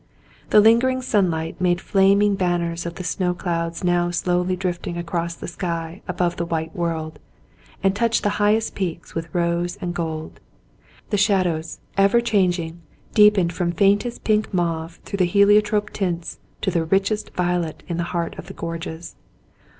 The 0.49 0.61
lingering 0.61 1.03
sunlight 1.03 1.61
made 1.61 1.79
fiaming 1.79 2.33
banners 2.35 2.87
of 2.87 2.95
the 2.95 3.03
snow 3.03 3.35
clouds 3.35 3.83
now 3.83 4.09
slowly 4.09 4.55
drifting 4.55 4.97
across 4.97 5.35
the 5.35 5.47
sky 5.47 6.01
above 6.07 6.37
the 6.37 6.45
white 6.47 6.75
world, 6.75 7.19
and 7.83 7.95
touched 7.95 8.23
the 8.23 8.29
highest 8.41 8.73
peaks 8.73 9.13
with 9.13 9.29
rose 9.31 9.75
and 9.79 9.93
gold. 9.93 10.39
The 11.11 11.17
shadows, 11.17 11.77
ever 11.97 12.19
changing, 12.19 12.81
deepened 13.13 13.53
from 13.53 13.73
faintest 13.73 14.23
pink 14.23 14.51
mauve 14.51 14.99
through 15.05 15.23
heliotrope 15.23 15.91
tints, 15.91 16.39
to 16.61 16.71
the 16.71 16.83
richest 16.83 17.35
violet 17.35 17.83
in 17.87 17.97
the 17.97 18.05
heart 18.09 18.35
of 18.39 18.47
the 18.47 18.53
gorges. 18.55 19.15